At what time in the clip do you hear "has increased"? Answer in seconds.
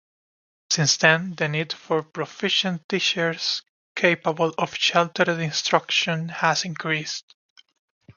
6.29-7.35